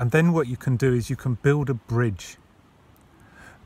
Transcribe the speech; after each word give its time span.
And 0.00 0.12
then 0.12 0.32
what 0.32 0.46
you 0.48 0.56
can 0.56 0.76
do 0.78 0.94
is 0.94 1.10
you 1.10 1.16
can 1.16 1.34
build 1.34 1.68
a 1.68 1.74
bridge 1.74 2.38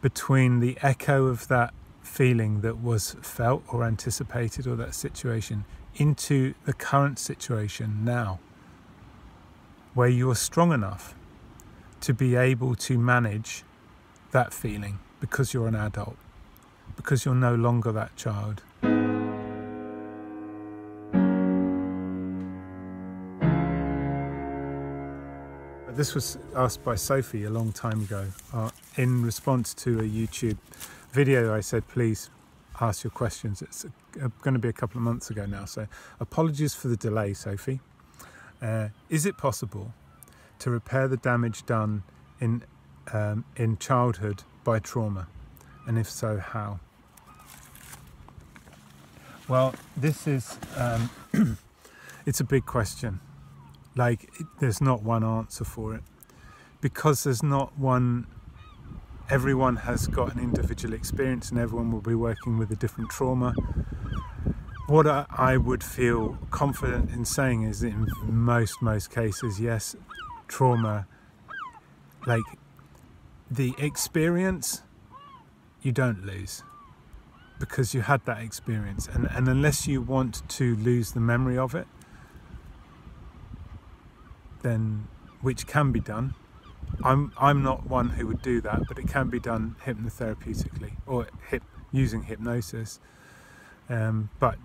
between 0.03 0.59
the 0.59 0.77
echo 0.83 1.27
of 1.27 1.47
that 1.47 1.73
feeling 2.03 2.61
that 2.63 2.83
was 2.83 3.15
felt 3.23 3.63
or 3.69 3.85
anticipated 3.85 4.67
or 4.67 4.75
that 4.75 4.97
situation 4.97 5.65
into 5.95 6.55
the 6.67 6.73
current 6.73 7.21
situation 7.21 8.05
now, 8.05 8.41
where 9.95 10.09
you 10.09 10.29
are 10.29 10.35
strong 10.35 10.73
enough 10.73 11.15
to 12.01 12.13
be 12.13 12.35
able 12.35 12.75
to 12.75 12.99
manage 12.99 13.63
that 14.33 14.53
feeling 14.53 14.99
because 15.21 15.55
you're 15.55 15.69
an 15.69 15.77
adult, 15.77 16.17
because 16.97 17.25
you're 17.25 17.37
no 17.37 17.55
longer 17.55 17.93
that 17.93 18.17
child. 18.17 18.61
This 25.97 26.13
was 26.13 26.39
asked 26.57 26.83
by 26.83 26.97
Sophie 26.97 27.45
a 27.45 27.51
long 27.51 27.71
time 27.71 28.01
ago 28.01 28.27
uh, 28.53 28.71
in 28.97 29.23
response 29.23 29.73
to 29.75 30.01
a 30.01 30.03
YouTube 30.03 30.57
video. 31.13 31.55
I 31.55 31.61
said, 31.61 31.87
please 31.87 32.31
ask 32.81 33.05
your 33.05 33.13
questions. 33.13 33.63
It's 33.63 33.85
uh, 33.85 34.29
going 34.43 34.55
to 34.55 34.59
be 34.59 34.69
a 34.69 34.73
couple 34.73 34.99
of 34.99 35.05
months 35.05 35.31
ago 35.31 35.47
now, 35.47 35.67
so 35.67 35.87
apologies 36.19 36.75
for 36.75 36.89
the 36.89 36.97
delay, 36.97 37.33
Sophie. 37.33 37.79
Uh, 38.61 38.89
is 39.09 39.25
it 39.25 39.39
possible 39.39 39.95
to 40.59 40.69
repair 40.69 41.07
the 41.07 41.17
damage 41.17 41.65
done 41.65 42.03
in 42.41 42.65
um, 43.13 43.45
in 43.55 43.77
childhood 43.79 44.43
by 44.65 44.81
trauma, 44.81 45.29
and 45.87 45.97
if 45.97 46.11
so, 46.11 46.39
how? 46.39 46.81
Well, 49.47 49.77
this 49.97 50.27
is 50.27 50.59
um, 50.77 51.09
it's 52.27 52.41
a 52.41 52.45
big 52.45 52.67
question 52.67 53.21
like 53.97 54.31
there's 54.61 54.81
not 54.81 55.03
one 55.03 55.25
answer 55.25 55.65
for 55.65 55.95
it. 55.95 56.03
Because 56.81 57.25
there's 57.25 57.43
not 57.43 57.79
one 57.79 58.27
everyone 59.31 59.77
has 59.77 60.07
got 60.07 60.35
an 60.35 60.39
individual 60.39 60.93
experience 60.93 61.51
and 61.51 61.59
everyone 61.59 61.91
will 61.91 62.03
be 62.03 62.15
working 62.15 62.59
with 62.59 62.71
a 62.71 62.77
different 62.77 63.09
trauma. 63.11 63.55
What 64.87 65.07
I 65.07 65.57
would 65.57 65.83
feel 65.83 66.37
confident 66.51 67.11
in 67.11 67.25
saying 67.25 67.63
is 67.63 67.83
in 67.83 68.07
most 68.27 68.83
most 68.83 69.11
cases 69.11 69.59
yes 69.59 69.97
trauma 70.47 71.07
like 72.27 72.45
the 73.51 73.75
experience 73.79 74.83
you 75.81 75.93
don't 75.93 76.27
lose 76.27 76.63
because 77.59 77.95
you 77.95 78.03
had 78.03 78.25
that 78.27 78.39
experience. 78.43 79.07
And, 79.07 79.29
and 79.31 79.49
unless 79.49 79.87
you 79.87 80.03
want 80.03 80.47
to 80.51 80.77
lose 80.77 81.13
the 81.13 81.21
memory 81.21 81.57
of 81.57 81.75
it 81.75 81.87
then 84.65 85.07
which 85.43 85.67
can 85.69 85.93
be 85.93 86.01
done. 86.01 86.35
I'm 87.05 87.33
I'm 87.39 87.63
not 87.63 87.87
one 87.87 88.09
who 88.09 88.27
would 88.27 88.43
do 88.43 88.61
that, 88.63 88.89
but 88.89 88.99
it 88.99 89.07
can 89.07 89.29
be 89.29 89.39
done 89.39 89.77
hypnotherapeutically 89.85 90.95
or 91.07 91.29
hip, 91.49 91.63
using 91.93 92.25
hypnosis. 92.25 92.99
Um, 93.89 94.31
but 94.41 94.57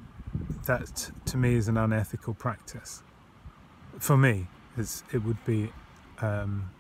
that 0.66 1.12
to 1.26 1.38
me 1.38 1.56
is 1.56 1.68
an 1.68 1.78
unethical 1.78 2.34
practice. 2.34 3.04
For 4.00 4.18
me, 4.18 4.48
it 4.78 5.24
would 5.24 5.44
be 5.46 5.72
um, 6.22 6.72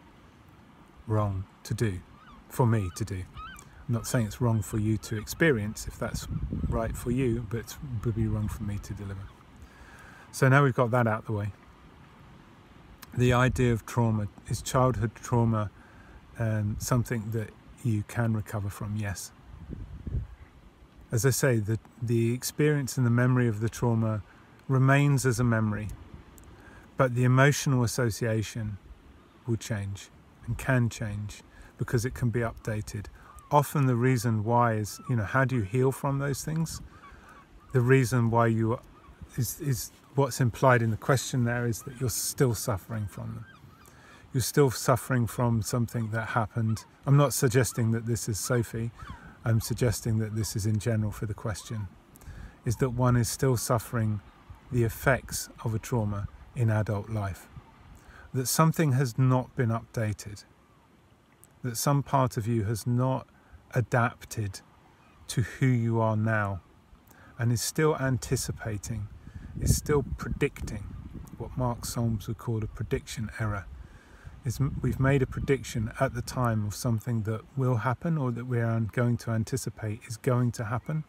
wrong 1.06 1.44
to 1.64 1.74
do. 1.74 2.00
For 2.48 2.66
me 2.66 2.90
to 2.96 3.06
do. 3.06 3.24
I'm 3.88 3.94
not 3.94 4.08
saying 4.08 4.28
it's 4.28 4.40
wrong 4.40 4.62
for 4.62 4.78
you 4.78 4.98
to 4.98 5.18
experience 5.18 5.88
if 5.88 6.00
that's 6.00 6.28
right 6.70 6.96
for 6.96 7.12
you, 7.12 7.46
but 7.50 7.60
it 7.60 7.76
would 8.06 8.16
be 8.16 8.28
wrong 8.28 8.48
for 8.48 8.64
me 8.64 8.78
to 8.84 8.94
deliver. 8.94 9.28
So 10.32 10.48
now 10.48 10.64
we've 10.64 10.76
got 10.76 10.92
that 10.92 11.06
out 11.06 11.20
of 11.20 11.26
the 11.26 11.34
way 11.34 11.52
the 13.18 13.34
idea 13.34 13.74
of 13.74 13.86
trauma 13.86 14.28
is 14.48 14.62
childhood 14.62 15.12
trauma 15.16 15.70
um, 16.38 16.78
something 16.80 17.32
that 17.32 17.50
you 17.84 18.04
can 18.08 18.34
recover 18.34 18.70
from? 18.70 18.96
Yes. 18.96 19.32
As 21.12 21.26
i 21.26 21.32
say 21.32 21.58
the 21.58 21.80
the 22.02 22.34
experience 22.34 22.98
and 22.98 23.06
the 23.06 23.12
memory 23.12 23.48
of 23.48 23.62
the 23.62 23.70
trauma 23.70 24.22
remains 24.68 25.26
as 25.26 25.40
a 25.40 25.44
memory 25.44 25.90
but 26.98 27.16
the 27.16 27.24
emotional 27.24 27.84
association 27.84 28.78
will 29.48 29.56
change 29.56 30.10
and 30.46 30.58
can 30.58 30.90
change 30.90 31.44
because 31.78 32.04
it 32.04 32.14
can 32.14 32.30
be 32.30 32.42
updated. 32.42 33.06
Often 33.52 33.88
the 33.88 33.96
reason 33.96 34.44
why 34.44 34.74
is 34.74 35.00
you 35.10 35.16
know 35.16 35.24
how 35.24 35.46
do 35.46 35.56
you 35.56 35.62
heal 35.62 35.92
from 35.92 36.20
those 36.20 36.44
things? 36.44 36.82
The 37.72 37.82
reason 37.82 38.30
why 38.30 38.48
you 38.48 38.80
is 39.38 39.62
is 39.62 39.92
what's 40.20 40.42
implied 40.42 40.82
in 40.82 40.92
the 40.92 40.98
question 40.98 41.46
there 41.46 41.66
is 41.66 41.84
that 41.84 42.00
you're 42.02 42.10
still 42.10 42.54
suffering 42.54 43.08
from 43.08 43.36
them. 43.36 43.46
You're 44.34 44.42
still 44.42 44.70
suffering 44.70 45.28
from 45.28 45.62
something 45.62 46.12
that 46.12 46.30
happened. 46.30 46.84
I'm 47.06 47.16
not 47.16 47.34
suggesting 47.34 47.92
that 47.92 48.06
this 48.06 48.28
is 48.28 48.38
Sophie, 48.38 48.92
I'm 49.46 49.62
suggesting 49.62 50.20
that 50.20 50.36
this 50.36 50.58
is 50.58 50.66
in 50.66 50.78
general 50.78 51.12
for 51.12 51.26
the 51.26 51.34
question, 51.34 51.88
is 52.66 52.76
that 52.78 52.90
one 52.90 53.16
is 53.16 53.30
still 53.30 53.56
suffering 53.56 54.20
the 54.74 54.84
effects 54.84 55.48
of 55.64 55.74
a 55.74 55.80
trauma 55.80 56.28
in 56.54 56.70
adult 56.70 57.10
life. 57.10 57.48
That 58.34 58.48
something 58.48 58.92
has 58.92 59.18
not 59.18 59.56
been 59.56 59.70
updated. 59.70 60.44
That 61.64 61.78
some 61.78 62.04
part 62.04 62.36
of 62.36 62.46
you 62.46 62.66
has 62.66 62.86
not 62.86 63.26
adapted 63.74 64.60
to 65.28 65.44
who 65.44 65.66
you 65.66 66.02
are 66.02 66.18
now 66.18 66.60
and 67.38 67.54
is 67.54 67.62
still 67.62 67.96
anticipating 67.96 69.08
is 69.60 69.76
still 69.76 70.04
predicting 70.18 70.84
what 71.38 71.58
Mark 71.58 71.86
Solms 71.86 72.28
would 72.28 72.38
call 72.38 72.64
a 72.64 72.68
prediction 72.68 73.30
error. 73.40 73.66
Is 74.46 74.60
we've 74.60 75.00
made 75.00 75.22
a 75.22 75.28
prediction 75.28 75.92
at 76.00 76.14
the 76.14 76.22
time 76.22 76.66
of 76.66 76.74
something 76.74 77.24
that 77.24 77.42
will 77.58 77.78
happen 77.78 78.18
or 78.18 78.32
that 78.32 78.46
we 78.46 78.60
are 78.62 78.80
going 78.80 79.18
to 79.18 79.32
anticipate 79.32 80.02
is 80.08 80.18
going 80.18 80.52
to 80.54 80.66
happen. 80.66 81.04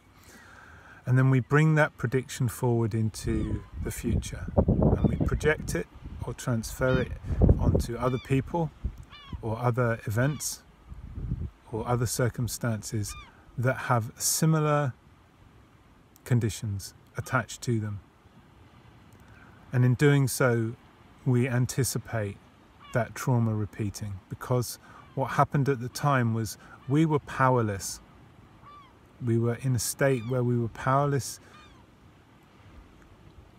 And 1.06 1.16
then 1.16 1.30
we 1.30 1.40
bring 1.40 1.76
that 1.76 1.96
prediction 1.96 2.48
forward 2.48 2.92
into 2.92 3.62
the 3.82 3.90
future 3.90 4.46
and 4.56 5.04
we 5.08 5.16
project 5.16 5.74
it 5.74 5.86
or 6.26 6.34
transfer 6.34 7.00
it 7.00 7.12
onto 7.58 7.96
other 7.96 8.18
people 8.18 8.70
or 9.42 9.58
other 9.58 10.00
events 10.06 10.62
or 11.72 11.86
other 11.88 12.06
circumstances 12.06 13.14
that 13.56 13.76
have 13.76 14.12
similar 14.16 14.92
conditions 16.24 16.94
attached 17.16 17.62
to 17.62 17.78
them. 17.78 18.00
And 19.72 19.84
in 19.84 19.94
doing 19.94 20.26
so, 20.28 20.74
we 21.24 21.48
anticipate 21.48 22.36
that 22.92 23.14
trauma 23.14 23.54
repeating 23.54 24.14
because 24.28 24.78
what 25.14 25.32
happened 25.32 25.68
at 25.68 25.80
the 25.80 25.88
time 25.88 26.34
was 26.34 26.58
we 26.88 27.06
were 27.06 27.20
powerless. 27.20 28.00
We 29.24 29.38
were 29.38 29.58
in 29.62 29.76
a 29.76 29.78
state 29.78 30.22
where 30.28 30.42
we 30.42 30.58
were 30.58 30.68
powerless 30.68 31.40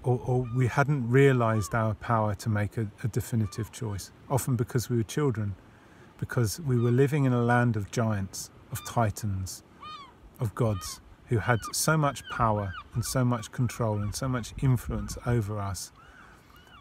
or, 0.04 0.20
or 0.26 0.48
we 0.56 0.68
hadn't 0.68 1.10
realized 1.10 1.76
our 1.76 1.94
power 1.94 2.34
to 2.36 2.50
make 2.50 2.78
a, 2.78 2.88
a 3.04 3.08
definitive 3.08 3.72
choice, 3.72 4.12
often 4.30 4.56
because 4.56 4.90
we 4.90 4.98
were 4.98 5.04
children, 5.04 5.56
because 6.20 6.60
we 6.62 6.78
were 6.78 6.92
living 6.92 7.26
in 7.26 7.34
a 7.34 7.42
land 7.42 7.76
of 7.76 7.92
giants, 7.92 8.50
of 8.72 8.84
titans, 8.86 9.64
of 10.40 10.56
gods 10.56 11.02
who 11.28 11.38
had 11.38 11.60
so 11.72 11.96
much 11.96 12.24
power 12.32 12.74
and 12.96 13.06
so 13.06 13.24
much 13.24 13.52
control 13.52 14.02
and 14.02 14.14
so 14.16 14.28
much 14.28 14.54
influence 14.62 15.18
over 15.26 15.60
us 15.60 15.92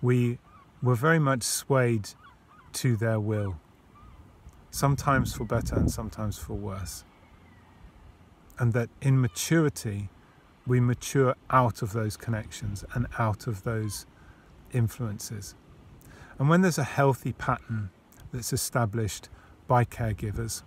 we 0.02 0.38
were 0.82 0.94
very 0.94 1.18
much 1.18 1.42
swayed 1.42 2.10
to 2.72 2.96
their 2.96 3.20
will, 3.20 3.58
sometimes 4.70 5.34
for 5.34 5.44
better 5.44 5.74
and 5.76 5.90
sometimes 5.90 6.38
for 6.38 6.54
worse. 6.54 7.04
And 8.58 8.72
that 8.72 8.90
in 9.00 9.20
maturity, 9.20 10.10
we 10.66 10.80
mature 10.80 11.34
out 11.50 11.82
of 11.82 11.92
those 11.92 12.16
connections 12.16 12.84
and 12.94 13.06
out 13.18 13.46
of 13.46 13.64
those 13.64 14.06
influences. 14.72 15.54
And 16.38 16.48
when 16.48 16.62
there's 16.62 16.78
a 16.78 16.84
healthy 16.84 17.32
pattern 17.32 17.90
that's 18.32 18.52
established 18.52 19.28
by 19.66 19.84
caregivers 19.84 20.62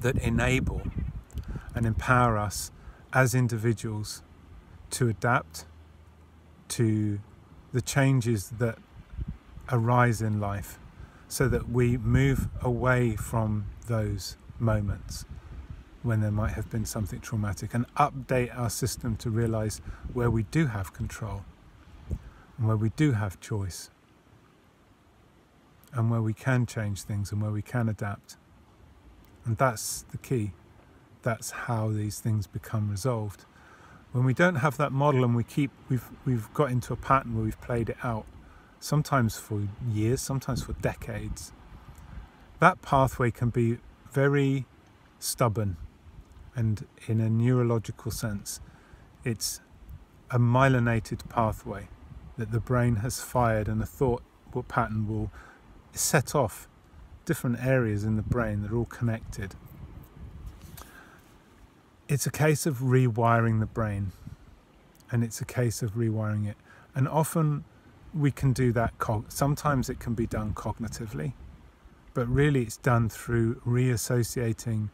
that 0.00 0.16
enable 0.18 0.82
and 1.74 1.86
empower 1.86 2.36
us 2.36 2.70
as 3.12 3.34
individuals 3.34 4.22
to 4.90 5.08
adapt, 5.08 5.66
to 6.68 7.20
the 7.76 7.82
changes 7.82 8.48
that 8.58 8.78
arise 9.70 10.22
in 10.22 10.40
life 10.40 10.78
so 11.28 11.46
that 11.46 11.68
we 11.68 11.98
move 11.98 12.48
away 12.62 13.14
from 13.14 13.66
those 13.86 14.38
moments 14.58 15.26
when 16.02 16.22
there 16.22 16.30
might 16.30 16.52
have 16.52 16.70
been 16.70 16.86
something 16.86 17.20
traumatic 17.20 17.74
and 17.74 17.84
update 17.96 18.48
our 18.58 18.70
system 18.70 19.14
to 19.14 19.28
realize 19.28 19.82
where 20.14 20.30
we 20.30 20.44
do 20.44 20.68
have 20.68 20.94
control 20.94 21.44
and 22.56 22.66
where 22.66 22.78
we 22.78 22.88
do 22.96 23.12
have 23.12 23.38
choice 23.40 23.90
and 25.92 26.10
where 26.10 26.22
we 26.22 26.32
can 26.32 26.64
change 26.64 27.02
things 27.02 27.30
and 27.30 27.42
where 27.42 27.50
we 27.50 27.60
can 27.60 27.90
adapt. 27.90 28.38
And 29.44 29.58
that's 29.58 30.06
the 30.12 30.16
key. 30.16 30.52
That's 31.20 31.50
how 31.50 31.90
these 31.90 32.20
things 32.20 32.46
become 32.46 32.88
resolved. 32.88 33.44
When 34.16 34.24
we 34.24 34.32
don't 34.32 34.54
have 34.54 34.78
that 34.78 34.92
model 34.92 35.24
and 35.24 35.36
we 35.36 35.44
keep 35.44 35.70
we've 35.90 36.08
we've 36.24 36.50
got 36.54 36.70
into 36.70 36.94
a 36.94 36.96
pattern 36.96 37.34
where 37.34 37.44
we've 37.44 37.60
played 37.60 37.90
it 37.90 37.98
out 38.02 38.24
sometimes 38.80 39.36
for 39.36 39.68
years, 39.92 40.22
sometimes 40.22 40.62
for 40.62 40.72
decades, 40.72 41.52
that 42.58 42.80
pathway 42.80 43.30
can 43.30 43.50
be 43.50 43.76
very 44.10 44.64
stubborn 45.18 45.76
and 46.54 46.86
in 47.06 47.20
a 47.20 47.28
neurological 47.28 48.10
sense, 48.10 48.62
it's 49.22 49.60
a 50.30 50.38
myelinated 50.38 51.28
pathway 51.28 51.88
that 52.38 52.52
the 52.52 52.60
brain 52.60 52.96
has 52.96 53.20
fired 53.20 53.68
and 53.68 53.82
a 53.82 53.86
thought 53.86 54.22
pattern 54.66 55.06
will 55.06 55.30
set 55.92 56.34
off 56.34 56.68
different 57.26 57.62
areas 57.62 58.02
in 58.02 58.16
the 58.16 58.22
brain 58.22 58.62
that 58.62 58.72
are 58.72 58.76
all 58.78 58.86
connected. 58.86 59.54
It's 62.08 62.24
a 62.24 62.30
case 62.30 62.66
of 62.66 62.78
rewiring 62.78 63.58
the 63.58 63.66
brain 63.66 64.12
and 65.10 65.24
it's 65.24 65.40
a 65.40 65.44
case 65.44 65.82
of 65.82 65.94
rewiring 65.94 66.48
it. 66.48 66.56
And 66.94 67.08
often 67.08 67.64
we 68.14 68.30
can 68.30 68.52
do 68.52 68.70
that, 68.74 68.92
sometimes 69.26 69.90
it 69.90 69.98
can 69.98 70.14
be 70.14 70.24
done 70.24 70.54
cognitively, 70.54 71.32
but 72.14 72.28
really 72.28 72.62
it's 72.62 72.76
done 72.76 73.08
through 73.08 73.56
reassociating 73.66 74.90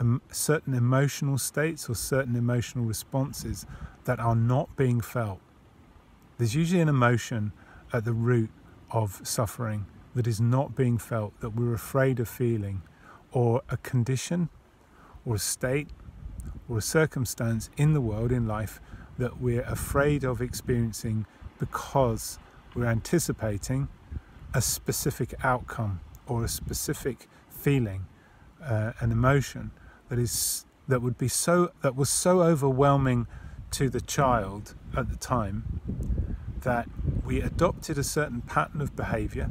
um, 0.00 0.20
certain 0.32 0.74
emotional 0.74 1.38
states 1.38 1.88
or 1.88 1.94
certain 1.94 2.34
emotional 2.34 2.84
responses 2.84 3.64
that 4.04 4.18
are 4.18 4.34
not 4.34 4.74
being 4.76 5.00
felt. 5.00 5.38
There's 6.36 6.56
usually 6.56 6.80
an 6.80 6.88
emotion 6.88 7.52
at 7.92 8.04
the 8.04 8.12
root 8.12 8.50
of 8.90 9.20
suffering 9.22 9.86
that 10.16 10.26
is 10.26 10.40
not 10.40 10.74
being 10.74 10.98
felt, 10.98 11.38
that 11.40 11.50
we're 11.50 11.74
afraid 11.74 12.18
of 12.18 12.28
feeling, 12.28 12.82
or 13.30 13.62
a 13.68 13.76
condition, 13.76 14.48
or 15.24 15.36
a 15.36 15.38
state, 15.38 15.90
or 16.68 16.78
a 16.78 16.82
circumstance 16.82 17.70
in 17.76 17.92
the 17.92 18.00
world, 18.00 18.32
in 18.32 18.46
life, 18.46 18.80
that 19.18 19.40
we're 19.40 19.62
afraid 19.62 20.24
of 20.24 20.40
experiencing 20.40 21.26
because 21.58 22.38
we're 22.74 22.86
anticipating 22.86 23.88
a 24.54 24.60
specific 24.60 25.34
outcome 25.42 26.00
or 26.26 26.44
a 26.44 26.48
specific 26.48 27.28
feeling, 27.48 28.06
uh, 28.62 28.92
an 29.00 29.12
emotion 29.12 29.70
that 30.08 30.18
is 30.18 30.64
that 30.88 31.02
would 31.02 31.18
be 31.18 31.28
so 31.28 31.72
that 31.82 31.96
was 31.96 32.08
so 32.08 32.42
overwhelming 32.42 33.26
to 33.72 33.88
the 33.88 34.00
child 34.00 34.74
at 34.96 35.08
the 35.10 35.16
time 35.16 35.80
that 36.60 36.88
we 37.24 37.40
adopted 37.40 37.98
a 37.98 38.04
certain 38.04 38.40
pattern 38.40 38.80
of 38.80 38.94
behavior 38.96 39.50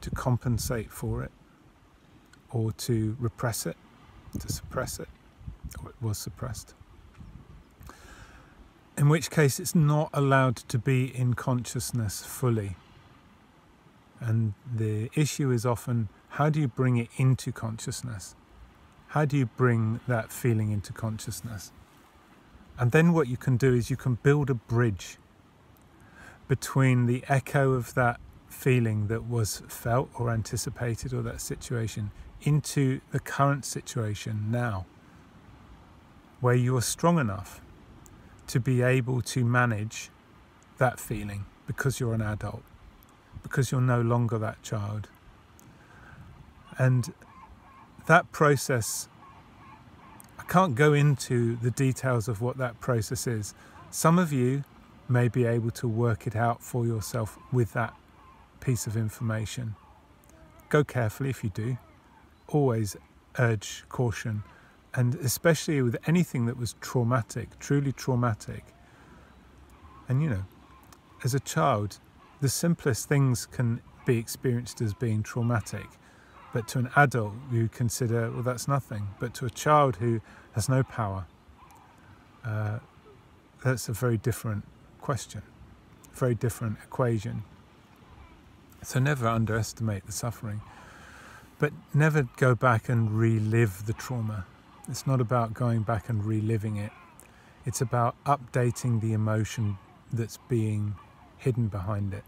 to 0.00 0.10
compensate 0.10 0.90
for 0.90 1.22
it 1.22 1.32
or 2.50 2.72
to 2.72 3.16
repress 3.18 3.66
it, 3.66 3.76
to 4.38 4.52
suppress 4.52 5.00
it, 5.00 5.08
it 5.08 5.08
was 6.00 6.18
suppressed. 6.18 6.74
In 8.96 9.08
which 9.08 9.30
case, 9.30 9.58
it's 9.58 9.74
not 9.74 10.10
allowed 10.12 10.56
to 10.56 10.78
be 10.78 11.16
in 11.16 11.34
consciousness 11.34 12.24
fully. 12.24 12.76
And 14.20 14.54
the 14.72 15.10
issue 15.14 15.50
is 15.50 15.66
often 15.66 16.08
how 16.30 16.48
do 16.48 16.60
you 16.60 16.68
bring 16.68 16.96
it 16.96 17.08
into 17.16 17.52
consciousness? 17.52 18.34
How 19.08 19.24
do 19.24 19.36
you 19.36 19.46
bring 19.46 20.00
that 20.08 20.32
feeling 20.32 20.70
into 20.70 20.92
consciousness? 20.92 21.72
And 22.78 22.90
then 22.90 23.12
what 23.12 23.28
you 23.28 23.36
can 23.36 23.56
do 23.56 23.74
is 23.74 23.90
you 23.90 23.96
can 23.96 24.14
build 24.22 24.50
a 24.50 24.54
bridge 24.54 25.18
between 26.48 27.06
the 27.06 27.24
echo 27.28 27.72
of 27.72 27.94
that 27.94 28.20
feeling 28.48 29.08
that 29.08 29.24
was 29.28 29.62
felt 29.68 30.10
or 30.18 30.30
anticipated 30.30 31.12
or 31.12 31.22
that 31.22 31.40
situation 31.40 32.10
into 32.42 33.00
the 33.10 33.20
current 33.20 33.64
situation 33.64 34.50
now, 34.50 34.86
where 36.40 36.54
you 36.54 36.76
are 36.76 36.82
strong 36.82 37.18
enough 37.18 37.60
to 38.46 38.60
be 38.60 38.82
able 38.82 39.20
to 39.22 39.44
manage 39.44 40.10
that 40.78 41.00
feeling 41.00 41.46
because 41.66 42.00
you're 42.00 42.14
an 42.14 42.22
adult, 42.22 42.62
because 43.42 43.72
you're 43.72 43.80
no 43.80 44.00
longer 44.00 44.38
that 44.38 44.62
child. 44.62 45.08
And 46.78 47.12
that 48.06 48.30
process, 48.32 49.08
I 50.38 50.42
can't 50.44 50.74
go 50.74 50.92
into 50.92 51.56
the 51.56 51.70
details 51.70 52.28
of 52.28 52.42
what 52.42 52.58
that 52.58 52.80
process 52.80 53.26
is. 53.26 53.54
Some 53.90 54.18
of 54.18 54.32
you 54.32 54.64
may 55.08 55.28
be 55.28 55.44
able 55.44 55.70
to 55.70 55.88
work 55.88 56.26
it 56.26 56.36
out 56.36 56.62
for 56.62 56.86
yourself 56.86 57.38
with 57.52 57.72
that 57.72 57.94
piece 58.60 58.86
of 58.86 58.96
information. 58.96 59.76
Go 60.68 60.82
carefully 60.84 61.30
if 61.30 61.44
you 61.44 61.50
do. 61.50 61.78
Always 62.48 62.96
urge 63.38 63.84
caution, 63.88 64.42
and 64.94 65.16
especially 65.16 65.82
with 65.82 65.96
anything 66.06 66.46
that 66.46 66.56
was 66.56 66.74
traumatic, 66.80 67.58
truly 67.58 67.92
traumatic. 67.92 68.64
And 70.08 70.22
you 70.22 70.30
know, 70.30 70.44
as 71.24 71.34
a 71.34 71.40
child, 71.40 71.98
the 72.40 72.48
simplest 72.48 73.08
things 73.08 73.46
can 73.46 73.80
be 74.06 74.18
experienced 74.18 74.80
as 74.80 74.94
being 74.94 75.22
traumatic. 75.22 75.86
But 76.52 76.68
to 76.68 76.78
an 76.78 76.90
adult, 76.94 77.32
you 77.50 77.68
consider, 77.68 78.30
well, 78.30 78.42
that's 78.42 78.68
nothing. 78.68 79.08
But 79.18 79.34
to 79.34 79.46
a 79.46 79.50
child 79.50 79.96
who 79.96 80.20
has 80.52 80.68
no 80.68 80.84
power, 80.84 81.26
uh, 82.44 82.78
that's 83.64 83.88
a 83.88 83.92
very 83.92 84.18
different 84.18 84.64
question, 85.00 85.42
very 86.12 86.34
different 86.34 86.76
equation. 86.84 87.42
So 88.82 89.00
never 89.00 89.26
underestimate 89.26 90.06
the 90.06 90.12
suffering, 90.12 90.60
but 91.58 91.72
never 91.92 92.28
go 92.36 92.54
back 92.54 92.88
and 92.88 93.18
relive 93.18 93.86
the 93.86 93.94
trauma. 93.94 94.44
It's 94.88 95.06
not 95.06 95.20
about 95.20 95.54
going 95.54 95.82
back 95.82 96.08
and 96.08 96.24
reliving 96.24 96.76
it. 96.76 96.92
It's 97.64 97.80
about 97.80 98.16
updating 98.24 99.00
the 99.00 99.14
emotion 99.14 99.78
that's 100.12 100.38
being 100.48 100.94
hidden 101.38 101.68
behind 101.68 102.12
it. 102.12 102.24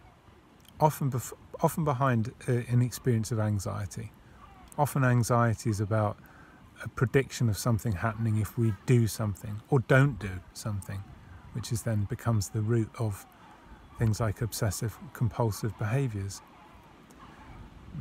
Often, 0.81 1.12
bef- 1.12 1.32
often 1.61 1.85
behind 1.85 2.32
uh, 2.49 2.53
an 2.69 2.82
experience 2.82 3.31
of 3.31 3.38
anxiety. 3.38 4.11
Often 4.79 5.05
anxiety 5.05 5.70
is 5.70 5.81
about 5.81 6.19
a 6.85 6.88
prediction 6.88 7.49
of 7.49 7.56
something 7.56 7.93
happening 7.93 8.38
if 8.38 8.58
we 8.58 8.75
do 8.85 9.06
something 9.06 9.61
or 9.70 9.81
don't 9.81 10.19
do 10.19 10.41
something 10.53 11.03
which 11.53 11.73
is 11.73 11.82
then 11.82 12.05
becomes 12.05 12.50
the 12.50 12.61
root 12.61 12.91
of 12.99 13.25
things 13.99 14.20
like 14.20 14.43
obsessive 14.43 14.99
compulsive 15.14 15.76
behaviors. 15.79 16.43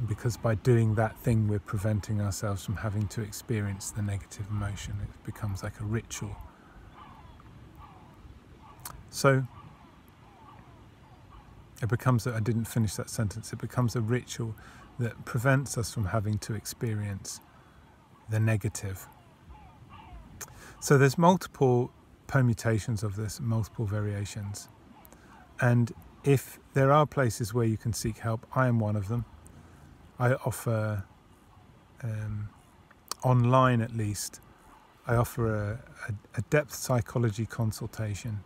Because 0.08 0.38
by 0.38 0.56
doing 0.56 0.96
that 0.96 1.18
thing, 1.20 1.48
we're 1.48 1.60
preventing 1.60 2.22
ourselves 2.22 2.66
from 2.66 2.76
having 2.76 3.08
to 3.10 3.22
experience 3.22 3.92
the 3.92 4.02
negative 4.02 4.46
emotion. 4.50 4.96
It 5.02 5.26
becomes 5.26 5.64
like 5.64 5.80
a 5.80 5.86
ritual. 5.86 6.36
So 9.10 9.48
it 11.82 11.90
becomes, 11.90 12.28
I 12.28 12.40
didn't 12.40 12.66
finish 12.66 12.96
that 12.96 13.10
sentence, 13.10 13.54
it 13.54 13.60
becomes 13.60 13.96
a 13.96 14.02
ritual 14.02 14.56
that 15.00 15.26
prevents 15.26 15.78
us 15.78 15.94
from 15.94 16.06
having 16.06 16.38
to 16.40 16.54
experience 16.54 17.40
the 18.30 18.40
negative. 18.40 19.08
So 20.80 20.98
there's 20.98 21.18
multiple 21.18 21.92
permutations 22.28 23.04
of 23.04 23.16
this, 23.16 23.40
multiple 23.40 23.86
variations. 23.86 24.68
And 25.62 25.92
if 26.24 26.60
there 26.74 26.92
are 26.92 27.06
places 27.06 27.54
where 27.54 27.66
you 27.66 27.78
can 27.78 27.94
seek 27.94 28.18
help, 28.18 28.46
I 28.56 28.68
am 28.68 28.80
one 28.80 28.96
of 28.96 29.08
them. 29.08 29.26
I 30.20 30.34
offer, 30.34 31.04
um, 32.04 32.50
online 33.24 33.82
at 33.82 33.96
least, 33.96 34.40
I 35.08 35.16
offer 35.16 35.54
a, 35.54 35.80
a, 36.10 36.40
a 36.40 36.42
depth 36.50 36.74
psychology 36.74 37.46
consultation 37.46 38.40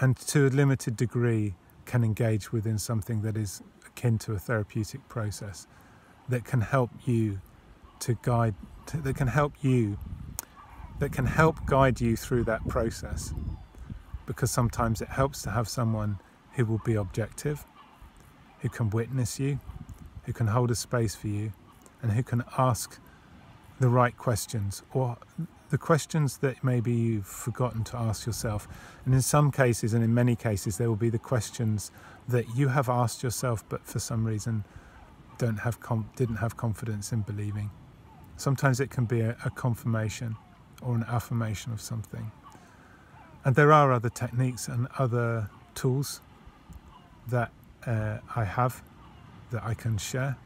and 0.00 0.16
to 0.16 0.46
a 0.46 0.50
limited 0.50 0.96
degree 0.96 1.54
can 1.84 2.04
engage 2.04 2.52
within 2.52 2.78
something 2.78 3.22
that 3.22 3.36
is 3.36 3.62
akin 3.86 4.18
to 4.18 4.32
a 4.32 4.38
therapeutic 4.38 5.08
process 5.08 5.66
that 6.28 6.44
can 6.44 6.60
help 6.60 6.90
you 7.04 7.40
to 8.00 8.18
guide, 8.22 8.54
that 8.94 9.16
can 9.16 9.28
help 9.28 9.52
you 9.62 9.98
that 10.98 11.10
can 11.12 11.26
help 11.26 11.66
guide 11.66 12.00
you 12.00 12.16
through 12.16 12.44
that 12.44 12.66
process. 12.68 13.34
Because 14.24 14.52
sometimes 14.52 15.00
it 15.00 15.08
helps 15.08 15.42
to 15.42 15.50
have 15.50 15.68
someone 15.68 16.20
who 16.52 16.64
will 16.64 16.80
be 16.84 16.94
objective, 16.94 17.64
who 18.60 18.68
can 18.68 18.88
witness 18.90 19.40
you, 19.40 19.58
who 20.24 20.32
can 20.32 20.48
hold 20.48 20.70
a 20.70 20.74
space 20.74 21.14
for 21.14 21.28
you, 21.28 21.52
and 22.02 22.12
who 22.12 22.22
can 22.22 22.44
ask 22.58 22.98
the 23.80 23.88
right 23.88 24.16
questions 24.16 24.82
or 24.92 25.16
the 25.70 25.78
questions 25.78 26.36
that 26.38 26.62
maybe 26.62 26.92
you've 26.92 27.26
forgotten 27.26 27.82
to 27.82 27.96
ask 27.96 28.26
yourself. 28.26 28.68
And 29.06 29.14
in 29.14 29.22
some 29.22 29.50
cases, 29.50 29.94
and 29.94 30.04
in 30.04 30.12
many 30.12 30.36
cases, 30.36 30.76
there 30.76 30.88
will 30.88 30.96
be 30.96 31.08
the 31.08 31.18
questions 31.18 31.90
that 32.28 32.44
you 32.54 32.68
have 32.68 32.88
asked 32.88 33.22
yourself, 33.22 33.64
but 33.68 33.84
for 33.86 33.98
some 33.98 34.24
reason 34.24 34.64
don't 35.38 35.58
have 35.60 35.78
didn't 36.14 36.36
have 36.36 36.56
confidence 36.56 37.10
in 37.10 37.22
believing. 37.22 37.70
Sometimes 38.36 38.80
it 38.80 38.90
can 38.90 39.06
be 39.06 39.20
a, 39.20 39.36
a 39.44 39.50
confirmation 39.50 40.36
or 40.82 40.94
an 40.94 41.04
affirmation 41.08 41.72
of 41.72 41.80
something. 41.80 42.30
And 43.44 43.56
there 43.56 43.72
are 43.72 43.92
other 43.92 44.10
techniques 44.10 44.68
and 44.68 44.88
other 44.98 45.48
tools 45.74 46.20
that 47.28 47.50
uh, 47.86 48.18
I 48.36 48.44
have 48.44 48.82
that 49.52 49.62
I 49.64 49.74
can 49.74 49.96
share, 49.98 50.36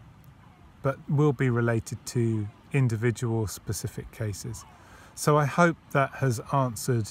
but 0.82 0.98
will 1.08 1.32
be 1.32 1.50
related 1.50 2.04
to 2.06 2.46
individual 2.72 3.46
specific 3.46 4.10
cases. 4.12 4.64
So 5.14 5.38
I 5.38 5.46
hope 5.46 5.76
that 5.92 6.10
has 6.16 6.40
answered 6.52 7.08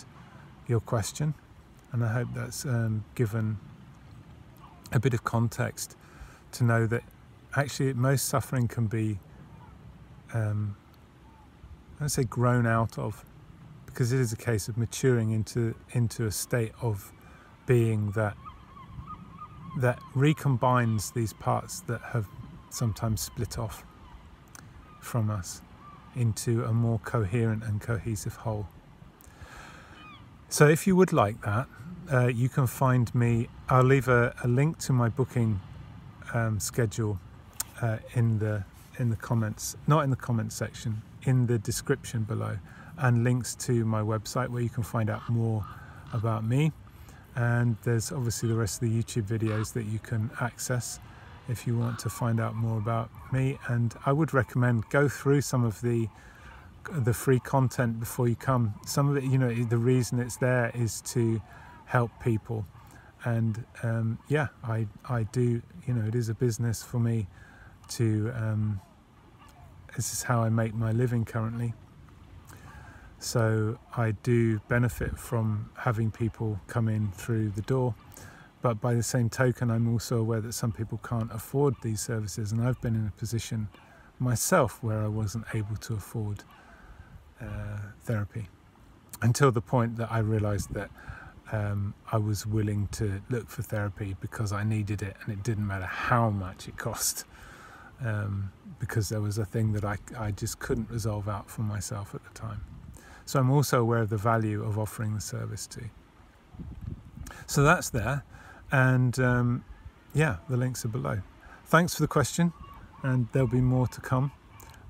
your 0.68 0.80
question, 0.80 1.34
and 1.92 2.04
I 2.04 2.14
hope 2.14 2.28
that's 2.36 2.66
um, 2.66 3.04
given 3.16 3.58
a 4.92 5.00
bit 5.00 5.14
of 5.14 5.24
context 5.24 5.96
to 6.54 6.64
know 6.64 6.86
that 6.88 7.04
actually 7.56 7.94
most 7.94 8.28
suffering 8.28 8.68
can 8.68 8.88
be, 8.88 9.20
um, 10.34 10.76
I 12.00 12.08
say, 12.08 12.24
grown 12.24 12.68
out 12.68 13.00
of, 13.00 13.26
because 13.86 14.12
it 14.12 14.20
is 14.20 14.34
a 14.34 14.38
case 14.38 14.68
of 14.68 14.78
maturing 14.78 15.32
into 15.32 15.74
into 15.92 16.26
a 16.26 16.32
state 16.32 16.74
of 16.82 17.12
being 17.66 18.12
that 18.12 18.36
that 19.78 20.00
recombines 20.16 21.14
these 21.14 21.34
parts 21.34 21.82
that 21.82 22.02
have 22.02 22.28
sometimes 22.70 23.22
split 23.22 23.58
off 23.58 23.84
from 25.02 25.30
us 25.30 25.62
into 26.16 26.64
a 26.64 26.74
more 26.74 27.00
coherent 27.00 27.64
and 27.64 27.82
cohesive 27.82 28.36
whole. 28.38 28.68
So, 30.50 30.68
if 30.68 30.88
you 30.88 30.96
would 30.96 31.12
like 31.12 31.42
that, 31.42 31.68
uh, 32.12 32.28
you 32.28 32.50
can 32.50 32.68
find 32.68 33.14
me. 33.14 33.50
I'll 33.68 33.84
leave 33.84 34.08
a, 34.08 34.34
a 34.44 34.48
link 34.48 34.78
to 34.80 34.94
my 34.94 35.10
booking 35.10 35.60
um, 36.34 36.60
schedule 36.60 37.20
uh, 37.82 37.98
in 38.14 38.40
the 38.40 38.64
in 38.98 39.10
the 39.10 39.16
comments, 39.16 39.76
not 39.88 40.04
in 40.04 40.10
the 40.10 40.16
comments 40.16 40.56
section, 40.56 41.02
in 41.24 41.48
the 41.48 41.58
description 41.58 42.24
below, 42.24 42.58
and 42.98 43.24
links 43.24 43.56
to 43.56 43.84
my 43.86 44.02
website 44.02 44.50
where 44.50 44.62
you 44.62 44.70
can 44.70 44.84
find 44.84 45.10
out 45.10 45.28
more 45.30 45.66
about 46.14 46.46
me. 46.46 46.72
And 47.36 47.78
there's 47.84 48.12
obviously 48.12 48.50
the 48.50 48.56
rest 48.56 48.82
of 48.82 48.90
the 48.90 49.04
YouTube 49.04 49.24
videos 49.24 49.74
that 49.74 49.86
you 49.86 50.00
can 50.00 50.32
access 50.40 51.00
if 51.48 51.68
you 51.68 51.78
want 51.78 52.00
to 52.00 52.10
find 52.10 52.40
out 52.40 52.56
more 52.56 52.78
about 52.78 53.10
me. 53.32 53.60
And 53.68 53.94
I 54.06 54.12
would 54.14 54.34
recommend 54.34 54.90
go 54.90 55.08
through 55.10 55.42
some 55.42 55.64
of 55.64 55.82
the 55.82 56.08
the 56.92 57.14
free 57.14 57.40
content 57.40 58.00
before 58.00 58.28
you 58.28 58.36
come. 58.36 58.76
Some 58.86 59.10
of 59.10 59.18
it, 59.18 59.24
you 59.24 59.40
know, 59.40 59.52
the 59.52 59.78
reason 59.78 60.20
it's 60.20 60.38
there 60.38 60.72
is 60.76 61.02
to 61.02 61.42
help 61.86 62.12
people. 62.24 62.66
And 63.24 63.66
um, 63.84 64.20
yeah, 64.28 64.48
I 64.64 64.88
I 65.10 65.24
do. 65.24 65.62
You 65.88 65.94
know, 65.94 66.08
it 66.08 66.16
is 66.16 66.30
a 66.30 66.36
business 66.36 66.84
for 66.84 67.00
me 67.00 67.28
to. 67.90 68.32
Um, 68.36 68.80
this 69.96 70.12
is 70.12 70.24
how 70.24 70.44
I 70.44 70.50
make 70.50 70.74
my 70.74 70.92
living 70.92 71.26
currently. 71.26 71.74
So 73.26 73.80
I 73.98 74.12
do 74.12 74.60
benefit 74.68 75.18
from 75.18 75.72
having 75.76 76.12
people 76.12 76.60
come 76.68 76.88
in 76.88 77.12
through 77.12 77.50
the 77.50 77.64
door. 77.64 77.96
But 78.62 78.80
by 78.80 78.94
the 78.94 79.02
same 79.02 79.32
token, 79.32 79.72
I'm 79.72 79.92
also 79.92 80.20
aware 80.20 80.42
that 80.42 80.54
some 80.54 80.72
people 80.72 81.00
can't 81.00 81.32
afford 81.34 81.74
these 81.82 82.02
services, 82.02 82.52
and 82.52 82.62
I've 82.62 82.80
been 82.82 82.94
in 82.94 83.08
a 83.08 83.20
position 83.20 83.68
myself 84.20 84.78
where 84.84 85.02
I 85.02 85.08
wasn't 85.08 85.46
able 85.56 85.76
to 85.76 85.96
afford 85.96 86.44
uh, 87.42 87.80
therapy 88.04 88.48
until 89.24 89.52
the 89.52 89.60
point 89.60 89.96
that 89.98 90.12
I 90.12 90.20
realized 90.20 90.76
that 90.76 90.92
um, 91.52 91.96
I 92.12 92.18
was 92.18 92.46
willing 92.46 92.90
to 92.90 93.24
look 93.32 93.50
for 93.50 93.64
therapy 93.64 94.16
because 94.22 94.54
I 94.54 94.64
needed 94.64 95.02
it 95.02 95.18
and 95.24 95.34
it 95.34 95.42
didn't 95.42 95.66
matter 95.66 95.86
how 95.86 96.30
much 96.30 96.68
it 96.68 96.78
cost 96.78 97.26
um, 98.04 98.52
because 98.78 99.10
there 99.10 99.22
was 99.22 99.40
a 99.40 99.46
thing 99.46 99.74
that 99.74 99.84
I, 99.84 99.98
I 100.16 100.30
just 100.30 100.60
couldn't 100.60 100.92
resolve 100.92 101.28
out 101.28 101.50
for 101.50 101.64
myself 101.64 102.14
at 102.14 102.24
the 102.24 102.40
time. 102.40 102.62
So 103.26 103.40
I'm 103.40 103.50
also 103.50 103.82
aware 103.82 104.00
of 104.00 104.10
the 104.10 104.18
value 104.18 104.64
of 104.64 104.78
offering 104.78 105.16
the 105.16 105.22
service 105.22 105.68
too. 105.68 105.90
So 107.48 107.64
that's 107.64 107.90
there, 107.90 108.24
and 108.72 109.18
um, 109.20 109.66
yeah, 110.14 110.38
the 110.50 110.58
links 110.58 110.86
are 110.86 110.90
below. 110.90 111.22
Thanks 111.66 111.96
for 111.96 112.02
the 112.02 112.08
question, 112.08 112.54
and 113.04 113.28
there'll 113.32 113.48
be 113.48 113.62
more 113.62 113.88
to 113.88 114.02
come, 114.02 114.32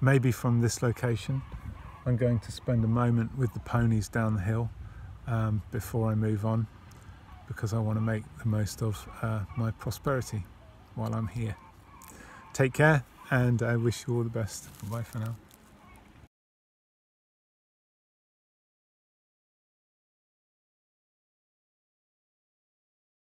maybe 0.02 0.32
from 0.32 0.62
this 0.62 0.82
location. 0.82 1.42
I'm 2.06 2.18
going 2.18 2.40
to 2.40 2.52
spend 2.52 2.84
a 2.84 2.88
moment 2.88 3.38
with 3.38 3.54
the 3.54 3.60
ponies 3.62 4.08
down 4.08 4.36
the 4.36 4.42
hill 4.42 4.70
um, 5.28 5.64
before 5.72 6.12
I 6.12 6.16
move 6.16 6.46
on 6.46 6.68
because 7.48 7.74
I 7.74 7.80
want 7.80 7.98
to 7.98 8.02
make 8.02 8.24
the 8.40 8.48
most 8.48 8.82
of 8.82 9.08
uh, 9.22 9.42
my 9.58 9.72
prosperity 9.72 10.44
while 10.96 11.14
I'm 11.14 11.28
here. 11.28 11.56
Take 12.54 12.74
care 12.74 13.04
and 13.30 13.62
I 13.62 13.76
wish 13.76 14.06
you 14.08 14.16
all 14.18 14.24
the 14.24 14.30
best. 14.30 14.68
Bye 14.90 15.04
for 15.04 15.20
now. 15.20 15.36